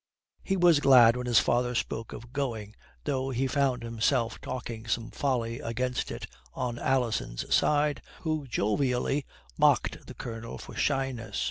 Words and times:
He 0.41 0.57
was 0.57 0.79
glad 0.79 1.15
when 1.15 1.27
his 1.27 1.37
father 1.39 1.75
spoke 1.75 2.11
of 2.11 2.33
going, 2.33 2.75
though 3.03 3.29
he 3.29 3.45
found 3.45 3.83
himself 3.83 4.41
talking 4.41 4.87
some 4.87 5.11
folly 5.11 5.59
against 5.59 6.09
it, 6.09 6.25
on 6.55 6.79
Alison's 6.79 7.53
side, 7.53 8.01
who 8.21 8.47
jovially 8.47 9.27
mocked 9.59 10.07
the 10.07 10.15
Colonel 10.15 10.57
for 10.57 10.73
shyness. 10.73 11.39